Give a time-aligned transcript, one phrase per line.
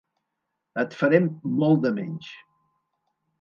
[0.83, 1.27] Et farem
[1.59, 2.33] molt de menys.